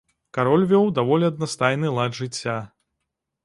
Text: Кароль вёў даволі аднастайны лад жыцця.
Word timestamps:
Кароль 0.37 0.63
вёў 0.71 0.85
даволі 0.99 1.29
аднастайны 1.31 1.95
лад 2.01 2.19
жыцця. 2.23 2.59